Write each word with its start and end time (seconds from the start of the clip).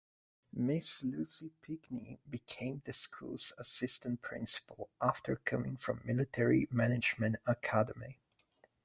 Ms. 0.53 1.03
Lucy 1.03 1.51
Pinckney 1.61 2.17
became 2.27 2.81
the 2.85 2.91
school's 2.91 3.53
assistant 3.59 4.23
principal 4.23 4.89
after 4.99 5.35
coming 5.35 5.77
from 5.77 6.01
Military 6.03 6.67
Magnet 6.71 7.39
Academy. 7.45 8.17